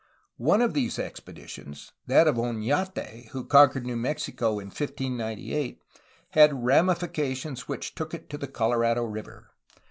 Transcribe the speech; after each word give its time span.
One 0.39 0.63
of 0.63 0.73
these 0.73 0.97
expeditions, 0.97 1.91
that 2.07 2.27
of 2.27 2.33
Onate, 2.35 3.27
who 3.27 3.45
conquered 3.45 3.85
New 3.85 3.95
Mexico 3.95 4.53
in 4.57 4.69
1598, 4.69 5.79
had 6.31 6.63
ramifications 6.63 7.67
which 7.67 7.93
took 7.93 8.15
it 8.15 8.27
to 8.31 8.39
the 8.39 8.47
Colorado 8.47 9.03
River. 9.03 9.51